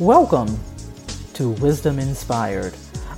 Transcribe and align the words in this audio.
Welcome 0.00 0.58
to 1.34 1.50
Wisdom 1.60 1.98
Inspired, 1.98 2.72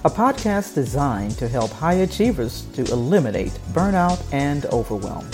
a 0.05 0.11
podcast 0.11 0.75
designed 0.75 1.39
to 1.39 1.47
help 1.47 1.71
high 1.71 2.03
achievers 2.03 2.63
to 2.73 2.83
eliminate 2.91 3.53
burnout 3.71 4.21
and 4.33 4.67
overwhelm. 4.67 5.31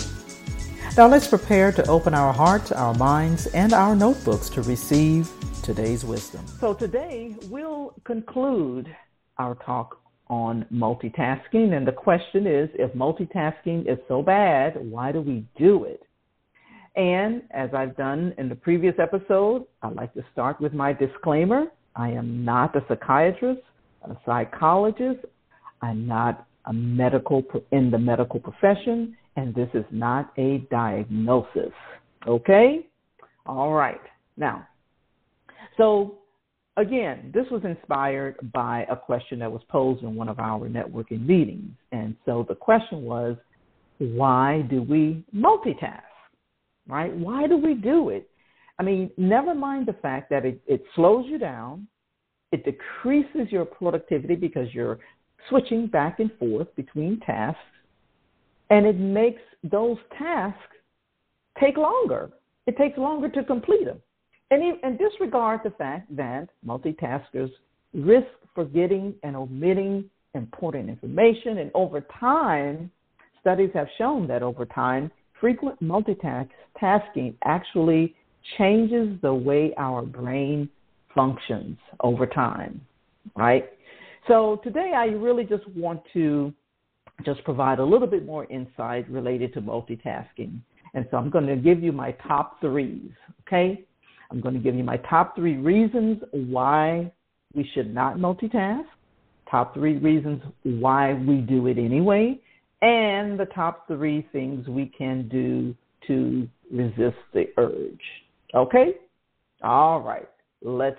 Now 0.98 1.08
let's 1.08 1.26
prepare 1.26 1.72
to 1.72 1.88
open 1.88 2.12
our 2.12 2.34
hearts, 2.34 2.70
our 2.70 2.92
minds, 2.92 3.46
and 3.46 3.72
our 3.72 3.96
notebooks 3.96 4.50
to 4.50 4.60
receive 4.60 5.30
today's 5.62 6.04
wisdom. 6.04 6.46
So 6.60 6.74
today 6.74 7.34
we'll 7.48 7.94
conclude 8.04 8.94
our 9.38 9.54
talk 9.54 10.02
on 10.28 10.66
multitasking. 10.70 11.74
And 11.74 11.88
the 11.88 11.92
question 11.92 12.46
is 12.46 12.68
if 12.74 12.92
multitasking 12.92 13.90
is 13.90 13.98
so 14.06 14.20
bad, 14.20 14.76
why 14.76 15.12
do 15.12 15.22
we 15.22 15.46
do 15.56 15.84
it? 15.84 16.02
And 16.96 17.42
as 17.50 17.70
I've 17.74 17.96
done 17.96 18.34
in 18.38 18.48
the 18.48 18.54
previous 18.54 18.94
episode, 19.00 19.66
I'd 19.82 19.94
like 19.94 20.12
to 20.14 20.24
start 20.32 20.60
with 20.60 20.72
my 20.72 20.92
disclaimer. 20.92 21.66
I 21.94 22.10
am 22.10 22.44
not 22.44 22.74
a 22.76 22.80
psychiatrist, 22.88 23.62
a 24.02 24.16
psychologist. 24.26 25.24
I'm 25.82 26.06
not 26.06 26.46
a 26.66 26.72
medical 26.72 27.42
in 27.72 27.90
the 27.90 27.98
medical 27.98 28.40
profession, 28.40 29.16
and 29.36 29.54
this 29.54 29.68
is 29.74 29.84
not 29.90 30.32
a 30.36 30.58
diagnosis. 30.70 31.72
Okay? 32.26 32.86
All 33.46 33.72
right. 33.72 34.00
Now, 34.36 34.66
so 35.76 36.18
again, 36.76 37.30
this 37.34 37.46
was 37.50 37.62
inspired 37.64 38.36
by 38.52 38.86
a 38.90 38.96
question 38.96 39.38
that 39.40 39.50
was 39.50 39.62
posed 39.68 40.02
in 40.02 40.14
one 40.14 40.28
of 40.28 40.38
our 40.38 40.68
networking 40.68 41.26
meetings. 41.26 41.72
And 41.92 42.16
so 42.26 42.44
the 42.48 42.54
question 42.54 43.02
was, 43.02 43.36
why 43.98 44.62
do 44.70 44.82
we 44.82 45.24
multitask? 45.34 46.02
Right? 46.88 47.14
Why 47.14 47.46
do 47.46 47.56
we 47.56 47.74
do 47.74 48.08
it? 48.08 48.28
I 48.78 48.82
mean, 48.82 49.10
never 49.16 49.54
mind 49.54 49.86
the 49.86 49.92
fact 49.94 50.30
that 50.30 50.44
it, 50.44 50.60
it 50.66 50.82
slows 50.94 51.26
you 51.26 51.38
down, 51.38 51.86
it 52.52 52.64
decreases 52.64 53.50
your 53.50 53.64
productivity 53.64 54.36
because 54.36 54.72
you're 54.72 54.98
switching 55.48 55.86
back 55.86 56.20
and 56.20 56.30
forth 56.38 56.74
between 56.76 57.20
tasks, 57.20 57.60
and 58.70 58.86
it 58.86 58.98
makes 58.98 59.42
those 59.62 59.98
tasks 60.16 60.60
take 61.60 61.76
longer. 61.76 62.30
It 62.66 62.76
takes 62.76 62.98
longer 62.98 63.28
to 63.30 63.44
complete 63.44 63.84
them. 63.84 64.00
And, 64.50 64.78
and 64.82 64.98
disregard 64.98 65.60
the 65.64 65.70
fact 65.70 66.14
that 66.16 66.48
multitaskers 66.66 67.50
risk 67.92 68.28
forgetting 68.54 69.14
and 69.22 69.36
omitting 69.36 70.08
important 70.34 70.88
information. 70.88 71.58
And 71.58 71.70
over 71.74 72.00
time, 72.18 72.90
studies 73.40 73.70
have 73.74 73.88
shown 73.98 74.26
that 74.28 74.42
over 74.42 74.64
time, 74.64 75.10
frequent 75.40 75.82
multitasking 75.82 77.34
actually 77.44 78.14
changes 78.56 79.20
the 79.22 79.32
way 79.32 79.72
our 79.76 80.02
brain 80.02 80.68
functions 81.14 81.76
over 82.00 82.26
time, 82.26 82.80
right? 83.36 83.70
So 84.26 84.60
today 84.62 84.92
I 84.94 85.06
really 85.06 85.44
just 85.44 85.68
want 85.70 86.00
to 86.12 86.52
just 87.24 87.42
provide 87.44 87.78
a 87.78 87.84
little 87.84 88.06
bit 88.06 88.24
more 88.24 88.44
insight 88.46 89.08
related 89.10 89.52
to 89.54 89.60
multitasking. 89.60 90.60
And 90.94 91.06
so 91.10 91.16
I'm 91.16 91.30
going 91.30 91.46
to 91.46 91.56
give 91.56 91.82
you 91.82 91.92
my 91.92 92.12
top 92.26 92.60
threes, 92.60 93.10
okay? 93.46 93.84
I'm 94.30 94.40
going 94.40 94.54
to 94.54 94.60
give 94.60 94.74
you 94.74 94.84
my 94.84 94.98
top 94.98 95.34
three 95.34 95.56
reasons 95.56 96.22
why 96.32 97.12
we 97.54 97.68
should 97.74 97.92
not 97.92 98.16
multitask, 98.16 98.84
top 99.50 99.74
three 99.74 99.96
reasons 99.98 100.42
why 100.62 101.14
we 101.14 101.36
do 101.36 101.66
it 101.66 101.78
anyway, 101.78 102.38
and 102.82 103.38
the 103.38 103.46
top 103.54 103.86
three 103.88 104.26
things 104.32 104.68
we 104.68 104.86
can 104.86 105.28
do 105.28 105.74
to 106.06 106.48
resist 106.70 107.16
the 107.34 107.46
urge. 107.56 108.00
Okay? 108.54 108.94
All 109.62 110.00
right, 110.00 110.28
let's 110.62 110.96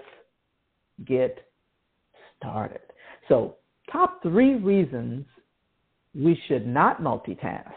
get 1.06 1.40
started. 2.38 2.82
So, 3.28 3.56
top 3.92 4.22
three 4.22 4.56
reasons 4.56 5.26
we 6.14 6.40
should 6.48 6.68
not 6.68 7.02
multitask. 7.02 7.72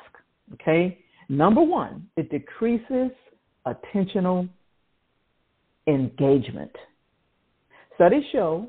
Okay? 0.54 0.98
Number 1.28 1.62
one, 1.62 2.08
it 2.16 2.30
decreases 2.30 3.10
attentional 3.66 4.48
engagement. 5.86 6.72
Studies 7.94 8.24
show, 8.32 8.68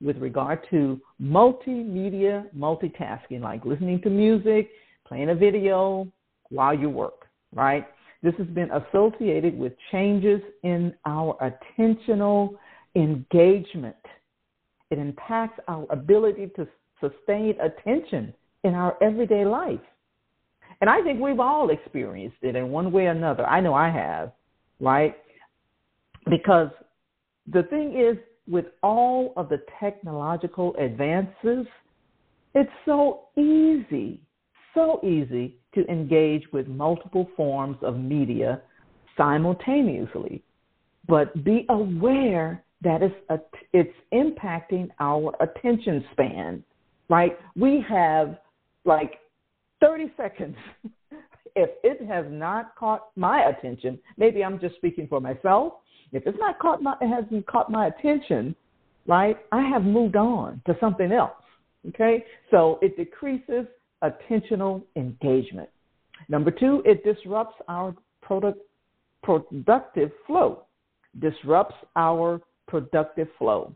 with 0.00 0.16
regard 0.18 0.60
to 0.70 1.00
multimedia 1.20 2.46
multitasking, 2.56 3.40
like 3.40 3.64
listening 3.64 4.00
to 4.02 4.10
music, 4.10 4.70
playing 5.06 5.30
a 5.30 5.34
video 5.34 6.10
while 6.48 6.74
you 6.74 6.88
work, 6.88 7.26
right? 7.54 7.86
This 8.22 8.34
has 8.38 8.46
been 8.48 8.70
associated 8.70 9.58
with 9.58 9.72
changes 9.90 10.40
in 10.62 10.94
our 11.06 11.36
attentional 11.78 12.56
engagement. 12.94 13.96
It 14.90 14.98
impacts 14.98 15.60
our 15.68 15.86
ability 15.90 16.50
to 16.56 16.66
sustain 17.00 17.54
attention 17.60 18.34
in 18.64 18.74
our 18.74 18.96
everyday 19.02 19.44
life. 19.44 19.80
And 20.80 20.88
I 20.88 21.02
think 21.02 21.20
we've 21.20 21.40
all 21.40 21.70
experienced 21.70 22.38
it 22.42 22.56
in 22.56 22.70
one 22.70 22.90
way 22.92 23.06
or 23.06 23.10
another. 23.10 23.46
I 23.46 23.60
know 23.60 23.74
I 23.74 23.90
have, 23.90 24.32
right? 24.80 25.16
Because 26.28 26.70
the 27.50 27.62
thing 27.64 27.98
is, 27.98 28.16
with 28.50 28.66
all 28.82 29.32
of 29.36 29.48
the 29.48 29.62
technological 29.78 30.74
advances, 30.76 31.66
it's 32.54 32.70
so 32.84 33.28
easy, 33.38 34.20
so 34.74 35.00
easy 35.04 35.56
to 35.74 35.86
engage 35.86 36.42
with 36.52 36.66
multiple 36.66 37.28
forms 37.36 37.76
of 37.82 37.96
media 37.96 38.60
simultaneously. 39.16 40.42
But 41.06 41.44
be 41.44 41.64
aware 41.68 42.64
that 42.82 43.02
it's, 43.02 43.44
it's 43.72 43.94
impacting 44.12 44.88
our 44.98 45.34
attention 45.40 46.04
span, 46.12 46.64
right? 47.08 47.38
We 47.56 47.84
have 47.88 48.38
like 48.84 49.20
30 49.80 50.12
seconds. 50.16 50.56
If 51.56 51.70
it 51.82 52.06
has 52.06 52.26
not 52.28 52.74
caught 52.76 53.08
my 53.16 53.48
attention, 53.48 53.98
maybe 54.16 54.44
I'm 54.44 54.60
just 54.60 54.76
speaking 54.76 55.06
for 55.08 55.20
myself, 55.20 55.74
if 56.12 56.26
it's 56.26 56.38
not 56.38 56.58
caught 56.58 56.82
my, 56.82 56.94
it 57.00 57.08
hasn't 57.08 57.46
caught 57.46 57.70
my 57.70 57.86
attention, 57.86 58.54
right? 59.06 59.36
I 59.52 59.62
have 59.68 59.82
moved 59.82 60.16
on 60.16 60.60
to 60.66 60.76
something 60.80 61.12
else. 61.12 61.32
Okay, 61.88 62.24
so 62.50 62.78
it 62.82 62.96
decreases 62.96 63.66
attentional 64.04 64.82
engagement. 64.96 65.68
Number 66.28 66.50
two, 66.50 66.82
it 66.84 67.02
disrupts 67.04 67.56
our 67.68 67.94
product, 68.22 68.58
productive 69.22 70.10
flow. 70.26 70.64
Disrupts 71.18 71.74
our 71.96 72.40
productive 72.68 73.28
flow. 73.38 73.74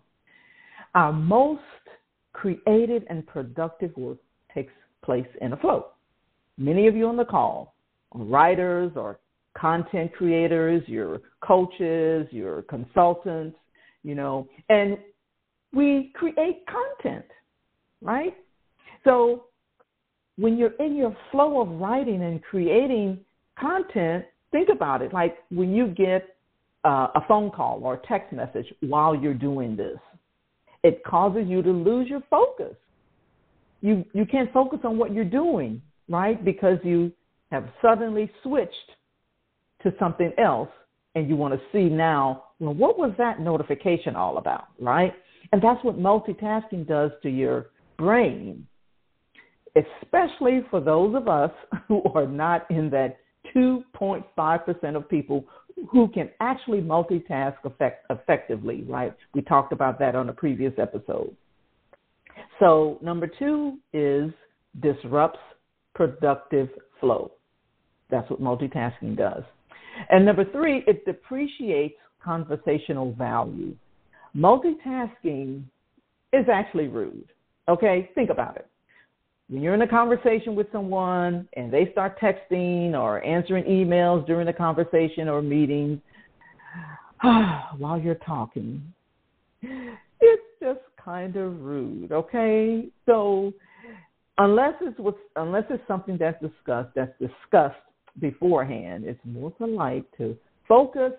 Our 0.94 1.12
most 1.12 1.62
creative 2.32 3.02
and 3.08 3.26
productive 3.26 3.96
work 3.96 4.18
takes 4.54 4.72
place 5.02 5.26
in 5.40 5.52
a 5.52 5.56
flow. 5.56 5.86
Many 6.56 6.86
of 6.86 6.96
you 6.96 7.08
on 7.08 7.16
the 7.16 7.24
call, 7.24 7.74
writers 8.14 8.92
or 8.96 9.18
content 9.56 10.12
creators, 10.12 10.82
your 10.86 11.20
coaches, 11.40 12.26
your 12.30 12.62
consultants, 12.62 13.56
you 14.02 14.14
know, 14.14 14.48
and 14.68 14.98
we 15.72 16.12
create 16.14 16.64
content, 16.66 17.24
right? 18.00 18.36
So 19.04 19.44
when 20.36 20.56
you're 20.56 20.74
in 20.80 20.96
your 20.96 21.16
flow 21.30 21.60
of 21.60 21.68
writing 21.80 22.22
and 22.22 22.42
creating 22.42 23.20
content, 23.58 24.24
think 24.50 24.68
about 24.68 25.02
it 25.02 25.12
like 25.12 25.38
when 25.50 25.74
you 25.74 25.88
get 25.88 26.36
uh, 26.84 27.08
a 27.14 27.20
phone 27.26 27.50
call 27.50 27.80
or 27.82 27.94
a 27.94 28.06
text 28.06 28.32
message 28.32 28.66
while 28.80 29.14
you're 29.14 29.34
doing 29.34 29.76
this, 29.76 29.98
it 30.82 31.02
causes 31.04 31.44
you 31.46 31.62
to 31.62 31.70
lose 31.70 32.08
your 32.08 32.22
focus. 32.28 32.74
You 33.80 34.04
you 34.12 34.26
can't 34.26 34.52
focus 34.52 34.80
on 34.84 34.98
what 34.98 35.12
you're 35.12 35.24
doing, 35.24 35.80
right? 36.08 36.42
Because 36.44 36.78
you 36.82 37.12
have 37.50 37.68
suddenly 37.80 38.30
switched 38.42 38.72
to 39.82 39.92
something 39.98 40.32
else 40.38 40.68
and 41.14 41.28
you 41.28 41.36
want 41.36 41.54
to 41.54 41.60
see 41.72 41.88
now, 41.88 42.44
well, 42.58 42.74
what 42.74 42.98
was 42.98 43.12
that 43.18 43.40
notification 43.40 44.16
all 44.16 44.38
about, 44.38 44.66
right? 44.80 45.12
And 45.52 45.62
that's 45.62 45.82
what 45.84 45.98
multitasking 45.98 46.88
does 46.88 47.10
to 47.22 47.28
your 47.28 47.66
brain, 47.98 48.66
especially 49.76 50.62
for 50.70 50.80
those 50.80 51.14
of 51.14 51.28
us 51.28 51.50
who 51.88 52.02
are 52.14 52.26
not 52.26 52.68
in 52.70 52.90
that 52.90 53.18
2.5% 53.54 54.96
of 54.96 55.08
people 55.08 55.44
who 55.90 56.08
can 56.08 56.30
actually 56.40 56.80
multitask 56.80 57.56
effect- 57.64 58.06
effectively, 58.10 58.84
right? 58.88 59.14
We 59.34 59.42
talked 59.42 59.72
about 59.72 59.98
that 59.98 60.14
on 60.14 60.28
a 60.28 60.32
previous 60.32 60.72
episode. 60.78 61.36
So, 62.60 62.98
number 63.02 63.28
two 63.38 63.78
is 63.92 64.32
disrupts 64.80 65.40
productive 65.94 66.68
flow. 67.00 67.32
That's 68.10 68.28
what 68.30 68.40
multitasking 68.40 69.16
does. 69.16 69.42
And 70.10 70.24
number 70.24 70.44
three, 70.50 70.84
it 70.86 71.04
depreciates 71.04 71.94
conversational 72.22 73.12
value. 73.14 73.74
Multitasking 74.36 75.62
is 76.32 76.46
actually 76.52 76.88
rude. 76.88 77.28
Okay, 77.68 78.10
think 78.14 78.30
about 78.30 78.56
it. 78.56 78.66
When 79.48 79.62
you're 79.62 79.74
in 79.74 79.82
a 79.82 79.88
conversation 79.88 80.54
with 80.54 80.66
someone 80.72 81.48
and 81.54 81.72
they 81.72 81.90
start 81.92 82.18
texting 82.18 82.94
or 82.94 83.22
answering 83.22 83.64
emails 83.64 84.26
during 84.26 84.46
the 84.46 84.52
conversation 84.52 85.28
or 85.28 85.42
meeting 85.42 86.00
while 87.20 88.00
you're 88.02 88.14
talking, 88.16 88.82
it's 89.62 90.42
just 90.62 90.80
kind 91.02 91.36
of 91.36 91.60
rude. 91.60 92.10
Okay, 92.10 92.86
so 93.06 93.52
unless 94.38 94.74
it's 94.80 94.98
what's, 94.98 95.18
unless 95.36 95.64
it's 95.70 95.82
something 95.86 96.16
that's 96.18 96.40
discussed 96.40 96.90
that's 96.94 97.12
discussed 97.18 97.76
beforehand, 98.20 99.04
it's 99.06 99.20
more 99.24 99.50
polite 99.50 100.06
to 100.18 100.36
focus 100.68 101.12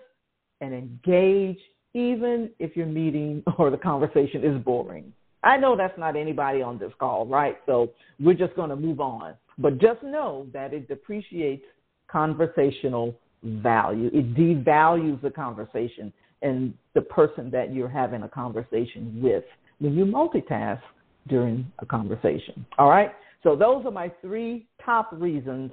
and 0.60 0.72
engage, 0.74 1.58
even 1.94 2.50
if 2.58 2.76
your 2.76 2.86
meeting 2.86 3.42
or 3.58 3.70
the 3.70 3.76
conversation 3.76 4.44
is 4.44 4.62
boring. 4.62 5.12
I 5.42 5.56
know 5.56 5.76
that's 5.76 5.96
not 5.98 6.16
anybody 6.16 6.60
on 6.60 6.78
this 6.78 6.92
call, 6.98 7.26
right? 7.26 7.56
So 7.66 7.92
we're 8.18 8.34
just 8.34 8.56
going 8.56 8.70
to 8.70 8.76
move 8.76 9.00
on. 9.00 9.34
But 9.58 9.78
just 9.78 10.02
know 10.02 10.46
that 10.52 10.74
it 10.74 10.88
depreciates 10.88 11.64
conversational 12.10 13.14
value. 13.42 14.10
It 14.12 14.34
devalues 14.34 15.20
the 15.22 15.30
conversation 15.30 16.12
and 16.42 16.74
the 16.94 17.02
person 17.02 17.50
that 17.50 17.72
you're 17.72 17.88
having 17.88 18.22
a 18.22 18.28
conversation 18.28 19.20
with 19.22 19.44
when 19.78 19.94
you 19.94 20.04
multitask 20.04 20.80
during 21.28 21.70
a 21.80 21.86
conversation. 21.86 22.66
All 22.78 22.88
right? 22.88 23.12
So 23.42 23.54
those 23.56 23.84
are 23.84 23.90
my 23.90 24.10
three 24.20 24.66
top 24.84 25.10
reasons 25.12 25.70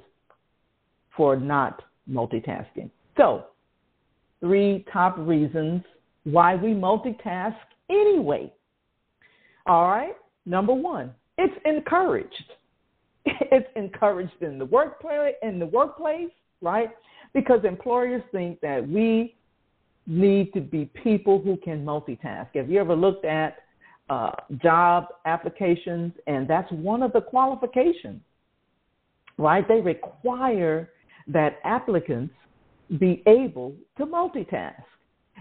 for 1.16 1.36
not 1.36 1.82
multitasking. 2.10 2.90
So, 3.16 3.46
three 4.40 4.84
top 4.92 5.16
reasons 5.18 5.82
why 6.24 6.56
we 6.56 6.70
multitask 6.70 7.56
anyway. 7.88 8.52
All 9.66 9.88
right? 9.88 10.14
Number 10.46 10.74
1, 10.74 11.10
it's 11.38 11.54
encouraged. 11.64 12.52
It's 13.50 13.68
encouraged 13.74 14.42
in 14.42 14.58
the 14.58 14.66
workplace 14.66 15.34
in 15.42 15.58
the 15.58 15.66
workplace, 15.66 16.30
right? 16.60 16.90
Because 17.32 17.60
employers 17.64 18.22
think 18.32 18.60
that 18.60 18.86
we 18.86 19.34
need 20.06 20.52
to 20.52 20.60
be 20.60 20.90
people 21.02 21.40
who 21.40 21.56
can 21.56 21.84
multitask. 21.84 22.48
Have 22.54 22.68
you 22.68 22.78
ever 22.80 22.94
looked 22.94 23.24
at 23.24 23.63
uh, 24.10 24.30
job 24.62 25.06
applications? 25.24 26.12
And 26.26 26.48
that's 26.48 26.70
one 26.72 27.02
of 27.02 27.12
the 27.12 27.20
qualifications, 27.20 28.20
right? 29.38 29.66
They 29.66 29.80
require 29.80 30.90
that 31.28 31.58
applicants 31.64 32.34
be 32.98 33.22
able 33.26 33.74
to 33.98 34.06
multitask. 34.06 34.82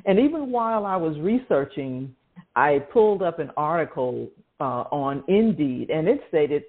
And 0.05 0.19
even 0.19 0.51
while 0.51 0.85
I 0.85 0.95
was 0.95 1.17
researching, 1.19 2.15
I 2.55 2.79
pulled 2.91 3.21
up 3.21 3.39
an 3.39 3.51
article 3.57 4.29
uh, 4.59 4.85
on 4.91 5.23
Indeed, 5.27 5.89
and 5.89 6.07
it 6.07 6.21
stated 6.29 6.63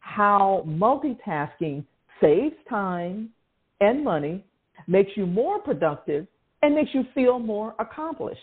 how 0.00 0.64
multitasking 0.66 1.84
saves 2.20 2.56
time 2.68 3.30
and 3.80 4.02
money, 4.04 4.44
makes 4.86 5.10
you 5.16 5.26
more 5.26 5.58
productive, 5.60 6.26
and 6.62 6.74
makes 6.74 6.90
you 6.94 7.04
feel 7.14 7.38
more 7.38 7.74
accomplished. 7.78 8.40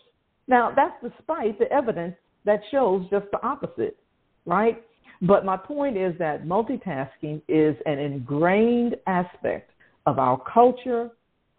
Now, 0.47 0.73
that's 0.75 0.95
despite 1.01 1.57
the 1.57 1.71
evidence 1.71 2.15
that 2.45 2.61
shows 2.71 3.05
just 3.09 3.25
the 3.31 3.41
opposite, 3.45 3.97
right? 4.45 4.83
But 5.21 5.45
my 5.45 5.57
point 5.57 5.97
is 5.97 6.13
that 6.19 6.45
multitasking 6.45 7.41
is 7.47 7.75
an 7.85 7.99
ingrained 7.99 8.95
aspect 9.07 9.71
of 10.05 10.19
our 10.19 10.41
culture 10.51 11.09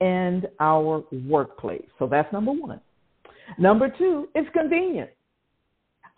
and 0.00 0.46
our 0.60 1.04
workplace. 1.26 1.86
So 1.98 2.06
that's 2.06 2.30
number 2.32 2.52
one. 2.52 2.80
Number 3.58 3.92
two, 3.96 4.28
it's 4.34 4.48
convenient. 4.52 5.10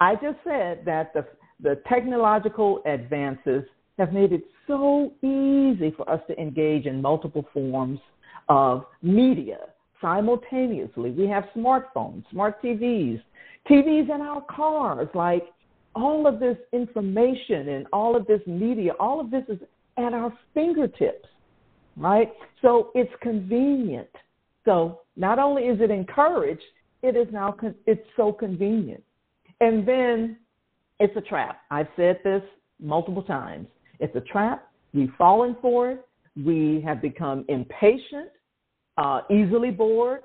I 0.00 0.14
just 0.14 0.38
said 0.44 0.82
that 0.86 1.12
the, 1.14 1.24
the 1.62 1.80
technological 1.88 2.82
advances 2.84 3.64
have 3.98 4.12
made 4.12 4.32
it 4.32 4.42
so 4.66 5.12
easy 5.22 5.94
for 5.96 6.08
us 6.10 6.20
to 6.28 6.38
engage 6.40 6.86
in 6.86 7.00
multiple 7.00 7.46
forms 7.52 8.00
of 8.48 8.84
media 9.02 9.58
simultaneously. 10.00 11.10
We 11.10 11.26
have 11.28 11.44
smartphones, 11.56 12.24
smart 12.30 12.62
TVs, 12.62 13.22
TVs 13.68 14.14
in 14.14 14.20
our 14.20 14.42
cars, 14.42 15.08
like 15.14 15.44
all 15.94 16.26
of 16.26 16.38
this 16.38 16.58
information 16.72 17.70
and 17.70 17.86
all 17.92 18.14
of 18.14 18.26
this 18.26 18.40
media, 18.46 18.92
all 19.00 19.20
of 19.20 19.30
this 19.30 19.44
is 19.48 19.58
at 19.96 20.12
our 20.12 20.32
fingertips, 20.54 21.26
right? 21.96 22.32
So 22.62 22.90
it's 22.94 23.12
convenient. 23.22 24.08
So 24.64 25.00
not 25.16 25.38
only 25.38 25.64
is 25.64 25.80
it 25.80 25.90
encouraged, 25.90 26.62
it 27.02 27.16
is 27.16 27.26
now 27.32 27.52
con- 27.52 27.74
it's 27.86 28.06
so 28.16 28.32
convenient. 28.32 29.02
And 29.60 29.88
then 29.88 30.36
it's 31.00 31.16
a 31.16 31.20
trap. 31.20 31.60
I've 31.70 31.88
said 31.96 32.20
this 32.24 32.42
multiple 32.78 33.22
times. 33.22 33.68
It's 34.00 34.14
a 34.16 34.20
trap. 34.20 34.70
We've 34.92 35.12
fallen 35.16 35.56
for 35.62 35.92
it. 35.92 36.06
We 36.44 36.82
have 36.86 37.00
become 37.00 37.44
impatient, 37.48 38.30
uh, 38.96 39.20
easily 39.30 39.70
bored, 39.70 40.22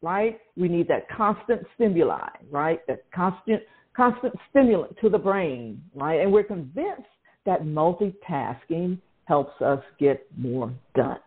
right? 0.00 0.38
We 0.56 0.68
need 0.68 0.88
that 0.88 1.08
constant 1.08 1.62
stimuli, 1.74 2.28
right? 2.50 2.80
That 2.86 3.04
constant 3.14 3.62
constant 3.96 4.34
stimulant 4.50 4.96
to 5.02 5.08
the 5.10 5.18
brain, 5.18 5.82
right? 5.94 6.20
And 6.20 6.32
we're 6.32 6.44
convinced 6.44 7.02
that 7.44 7.62
multitasking 7.62 8.98
helps 9.26 9.60
us 9.60 9.80
get 9.98 10.26
more 10.36 10.72
done, 10.94 11.20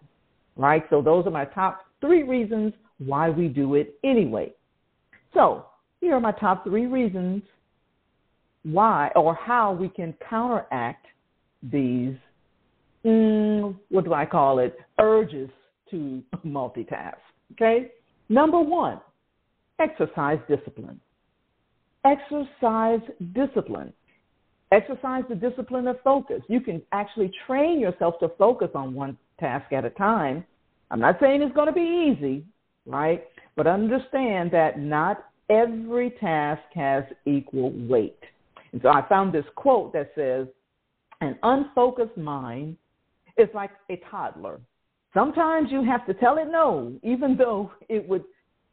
right? 0.55 0.83
So 0.89 1.01
those 1.01 1.27
are 1.27 1.31
my 1.31 1.45
top 1.45 1.81
three 2.01 2.23
reasons 2.23 2.73
why 2.97 3.29
we 3.29 3.47
do 3.47 3.75
it 3.75 3.99
anyway. 4.03 4.51
So 5.33 5.65
here 6.01 6.15
are 6.15 6.19
my 6.19 6.31
top 6.31 6.63
three 6.63 6.87
reasons 6.87 7.43
why 8.63 9.11
or 9.15 9.35
how 9.35 9.73
we 9.73 9.89
can 9.89 10.13
counteract 10.27 11.05
these, 11.61 12.15
mm, 13.05 13.75
what 13.89 14.05
do 14.05 14.13
I 14.13 14.25
call 14.25 14.59
it, 14.59 14.75
urges 14.99 15.49
to 15.91 16.23
multitask. 16.45 17.15
Okay? 17.53 17.91
Number 18.29 18.59
one, 18.59 18.99
exercise 19.79 20.39
discipline. 20.47 20.99
Exercise 22.05 23.01
discipline. 23.33 23.93
Exercise 24.71 25.23
the 25.29 25.35
discipline 25.35 25.87
of 25.87 25.97
focus. 26.03 26.41
You 26.47 26.59
can 26.59 26.81
actually 26.91 27.31
train 27.45 27.79
yourself 27.79 28.15
to 28.19 28.29
focus 28.37 28.69
on 28.73 28.93
one 28.93 29.17
task 29.39 29.71
at 29.71 29.85
a 29.85 29.89
time. 29.91 30.43
I'm 30.91 30.99
not 30.99 31.17
saying 31.19 31.41
it's 31.41 31.55
going 31.55 31.67
to 31.67 31.73
be 31.73 32.15
easy, 32.15 32.45
right? 32.85 33.25
But 33.55 33.67
understand 33.67 34.51
that 34.51 34.79
not 34.79 35.25
every 35.49 36.11
task 36.19 36.61
has 36.73 37.03
equal 37.25 37.71
weight. 37.87 38.19
And 38.71 38.81
so 38.81 38.89
I 38.89 39.07
found 39.07 39.33
this 39.33 39.45
quote 39.55 39.93
that 39.93 40.11
says, 40.15 40.47
An 41.21 41.37
unfocused 41.43 42.17
mind 42.17 42.77
is 43.37 43.49
like 43.53 43.71
a 43.89 44.01
toddler 44.09 44.59
Sometimes 45.15 45.69
you 45.71 45.81
have 45.81 46.05
to 46.07 46.13
tell 46.13 46.37
it 46.37 46.49
no, 46.51 46.93
even 47.01 47.37
though 47.37 47.71
it 47.87 48.07
would 48.07 48.25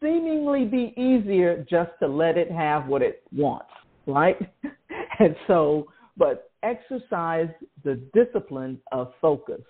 seemingly 0.02 0.64
be 0.64 0.92
easier 0.96 1.64
just 1.70 1.92
to 2.00 2.08
let 2.08 2.36
it 2.36 2.50
have 2.50 2.88
what 2.88 3.00
it 3.00 3.22
wants, 3.32 3.70
right? 4.08 4.36
and 5.20 5.36
so, 5.46 5.86
but 6.16 6.50
exercise 6.64 7.48
the 7.84 7.94
discipline 8.12 8.80
of 8.90 9.12
focus. 9.20 9.60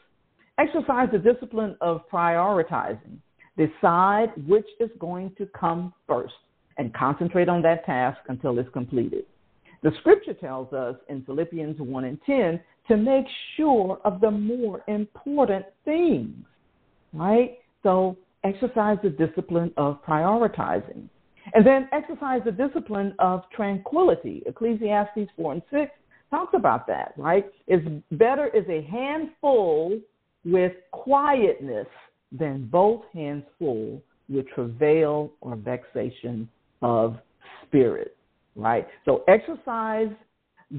Exercise 0.58 1.08
the 1.12 1.18
discipline 1.18 1.76
of 1.82 2.08
prioritizing. 2.10 3.18
Decide 3.58 4.28
which 4.46 4.66
is 4.80 4.88
going 4.98 5.34
to 5.36 5.46
come 5.58 5.92
first 6.08 6.32
and 6.78 6.94
concentrate 6.94 7.50
on 7.50 7.60
that 7.60 7.84
task 7.84 8.18
until 8.28 8.58
it's 8.58 8.70
completed. 8.72 9.24
The 9.82 9.92
scripture 10.00 10.32
tells 10.32 10.72
us 10.72 10.96
in 11.10 11.22
Philippians 11.24 11.78
1 11.80 12.04
and 12.04 12.18
10 12.24 12.60
to 12.88 12.96
make 12.96 13.26
sure 13.58 14.00
of 14.06 14.22
the 14.22 14.30
more 14.30 14.82
important 14.88 15.66
things 15.84 16.46
right? 17.12 17.58
So 17.82 18.16
exercise 18.44 18.98
the 19.02 19.10
discipline 19.10 19.72
of 19.76 20.04
prioritizing. 20.04 21.08
And 21.54 21.66
then 21.66 21.88
exercise 21.92 22.40
the 22.44 22.52
discipline 22.52 23.14
of 23.18 23.42
tranquility. 23.54 24.42
Ecclesiastes 24.46 25.30
4 25.36 25.52
and 25.52 25.62
6 25.70 25.90
talks 26.30 26.54
about 26.54 26.86
that, 26.86 27.12
right? 27.16 27.46
It's 27.66 27.86
better 28.12 28.48
is 28.48 28.64
a 28.68 28.82
handful 28.90 29.98
with 30.44 30.72
quietness 30.92 31.86
than 32.32 32.66
both 32.66 33.02
hands 33.12 33.44
full 33.58 34.00
with 34.28 34.48
travail 34.48 35.32
or 35.40 35.56
vexation 35.56 36.48
of 36.80 37.18
spirit, 37.66 38.16
right? 38.56 38.88
So 39.04 39.24
exercise 39.28 40.08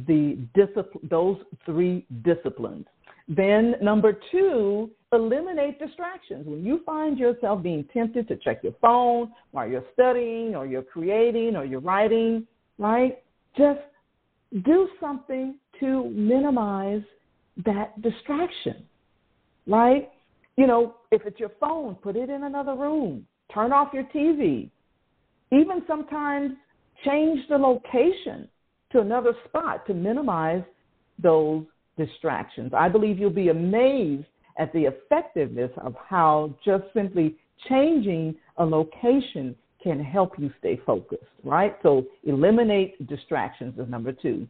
the 0.08 0.40
discipline, 0.56 1.08
those 1.10 1.38
three 1.66 2.06
disciplines. 2.24 2.86
Then 3.28 3.76
number 3.82 4.18
two, 4.32 4.90
eliminate 5.14 5.80
distractions. 5.80 6.46
When 6.46 6.64
you 6.64 6.82
find 6.86 7.18
yourself 7.18 7.64
being 7.64 7.86
tempted 7.94 8.28
to 8.28 8.36
check 8.38 8.64
your 8.64 8.74
phone 8.82 9.32
while 9.52 9.68
you're 9.68 9.86
studying 9.94 10.56
or 10.56 10.66
you're 10.66 10.84
creating 10.84 11.56
or 11.56 11.66
you're 11.66 11.80
writing, 11.80 12.48
right? 12.78 13.22
Just 13.58 13.80
do 14.66 14.88
something 15.00 15.56
to 15.80 16.10
minimize 16.10 17.02
that 17.66 18.00
distraction, 18.02 18.84
right? 19.68 20.10
You 20.58 20.68
know, 20.68 20.96
if 21.12 21.24
it's 21.26 21.40
your 21.40 21.52
phone, 21.60 21.96
put 21.96 22.16
it 22.16 22.30
in 22.30 22.44
another 22.44 22.76
room. 22.76 23.26
Turn 23.54 23.72
off 23.72 23.94
your 23.94 24.04
TV. 24.06 24.70
Even 25.52 25.82
sometimes 25.88 26.52
change 27.06 27.40
the 27.50 27.58
location 27.58 28.48
to 28.92 29.02
another 29.02 29.34
spot 29.46 29.86
to 29.88 29.94
minimize 29.94 30.64
those 31.22 31.64
distractions. 31.98 32.72
I 32.76 32.90
believe 32.90 33.20
you'll 33.20 33.30
be 33.30 33.50
amazed 33.50 34.26
at 34.58 34.72
the 34.74 34.86
effectiveness 34.86 35.72
of 35.78 35.96
how 36.08 36.54
just 36.64 36.84
simply 36.94 37.36
changing 37.70 38.36
a 38.58 38.66
location 38.66 39.56
can 39.82 40.04
help 40.04 40.34
you 40.38 40.52
stay 40.60 40.80
focused, 40.86 41.24
right? 41.44 41.76
So 41.84 42.06
eliminate 42.24 43.08
distractions 43.08 43.78
is 43.78 43.90
number 43.90 44.14
two. 44.14 44.48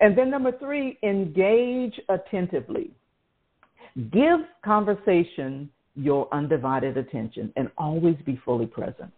And 0.00 0.16
then 0.16 0.30
number 0.30 0.52
three, 0.58 0.98
engage 1.02 2.00
attentively. 2.08 2.90
Give 4.12 4.40
conversation 4.64 5.70
your 5.94 6.28
undivided 6.32 6.96
attention 6.96 7.52
and 7.56 7.70
always 7.78 8.16
be 8.24 8.40
fully 8.44 8.66
present. 8.66 9.12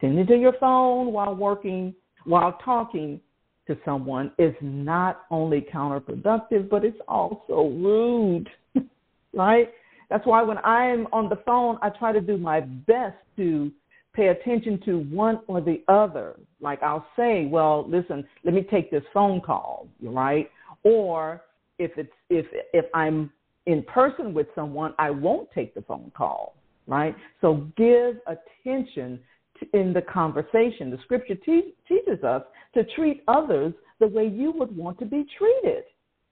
Tending 0.00 0.26
to 0.26 0.36
your 0.36 0.54
phone 0.58 1.12
while 1.12 1.34
working, 1.34 1.94
while 2.24 2.58
talking 2.64 3.20
to 3.66 3.76
someone 3.84 4.32
is 4.38 4.54
not 4.60 5.22
only 5.30 5.66
counterproductive, 5.72 6.68
but 6.68 6.84
it's 6.84 6.98
also 7.08 7.68
rude, 7.68 8.48
right? 9.32 9.70
That's 10.10 10.26
why 10.26 10.42
when 10.42 10.58
I'm 10.58 11.06
on 11.12 11.28
the 11.28 11.38
phone, 11.44 11.78
I 11.82 11.90
try 11.90 12.12
to 12.12 12.20
do 12.20 12.36
my 12.36 12.60
best 12.60 13.16
to 13.36 13.70
pay 14.14 14.28
attention 14.28 14.80
to 14.84 15.00
one 15.10 15.40
or 15.48 15.60
the 15.60 15.82
other. 15.88 16.36
Like 16.60 16.82
I'll 16.82 17.06
say, 17.16 17.46
well, 17.46 17.88
listen, 17.88 18.24
let 18.44 18.54
me 18.54 18.62
take 18.62 18.90
this 18.90 19.02
phone 19.12 19.40
call, 19.40 19.88
right? 20.02 20.50
Or 20.84 21.42
if 21.78 21.90
it's 21.96 22.12
if 22.30 22.46
if 22.72 22.84
I'm 22.94 23.30
in 23.66 23.82
person 23.84 24.34
with 24.34 24.46
someone, 24.54 24.94
I 24.98 25.10
won't 25.10 25.50
take 25.52 25.74
the 25.74 25.82
phone 25.82 26.12
call, 26.16 26.54
right? 26.86 27.16
So 27.40 27.66
give 27.76 28.16
attention 28.26 29.20
to, 29.58 29.78
in 29.78 29.92
the 29.92 30.02
conversation. 30.02 30.90
The 30.90 30.98
scripture 31.04 31.34
te- 31.34 31.74
teaches 31.88 32.22
us 32.22 32.42
to 32.74 32.84
treat 32.94 33.22
others 33.26 33.72
the 34.00 34.06
way 34.06 34.26
you 34.26 34.52
would 34.52 34.76
want 34.76 34.98
to 34.98 35.06
be 35.06 35.26
treated, 35.38 35.84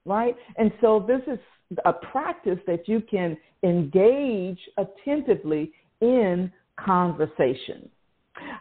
right? 0.04 0.36
And 0.56 0.72
so 0.80 1.04
this 1.06 1.22
is 1.26 1.38
a 1.84 1.92
practice 1.92 2.58
that 2.66 2.88
you 2.88 3.00
can 3.00 3.36
engage 3.62 4.58
attentively 4.78 5.72
in 6.00 6.52
conversation. 6.78 7.88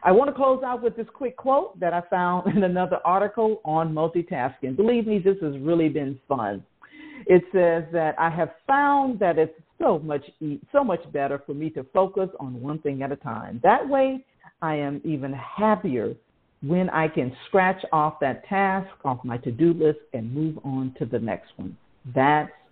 I 0.03 0.11
want 0.11 0.29
to 0.29 0.35
close 0.35 0.63
out 0.63 0.81
with 0.81 0.95
this 0.95 1.07
quick 1.13 1.37
quote 1.37 1.79
that 1.79 1.93
I 1.93 2.01
found 2.09 2.47
in 2.55 2.63
another 2.63 2.99
article 3.05 3.61
on 3.65 3.93
multitasking. 3.93 4.75
Believe 4.75 5.07
me, 5.07 5.19
this 5.19 5.37
has 5.41 5.57
really 5.59 5.89
been 5.89 6.19
fun. 6.27 6.63
It 7.27 7.43
says 7.53 7.83
that 7.93 8.15
I 8.17 8.29
have 8.29 8.49
found 8.67 9.19
that 9.19 9.37
it's 9.37 9.53
so 9.79 9.99
much 9.99 10.23
so 10.71 10.83
much 10.83 10.99
better 11.11 11.41
for 11.45 11.53
me 11.53 11.69
to 11.71 11.83
focus 11.93 12.29
on 12.39 12.59
one 12.61 12.79
thing 12.79 13.03
at 13.03 13.11
a 13.11 13.15
time. 13.15 13.59
That 13.63 13.87
way, 13.87 14.25
I 14.61 14.75
am 14.75 15.01
even 15.03 15.33
happier 15.33 16.15
when 16.63 16.89
I 16.89 17.07
can 17.07 17.35
scratch 17.47 17.83
off 17.91 18.19
that 18.21 18.45
task 18.45 18.89
off 19.03 19.23
my 19.23 19.37
to-do 19.37 19.73
list 19.73 19.99
and 20.13 20.33
move 20.33 20.59
on 20.63 20.95
to 20.99 21.05
the 21.05 21.19
next 21.19 21.51
one. 21.57 21.75
That's 22.13 22.51